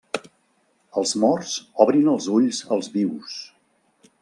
Els 1.01 1.11
morts 1.25 1.51
obrin 1.85 2.09
els 2.15 2.31
ulls 2.39 2.65
als 2.77 2.91
vius. 2.97 3.39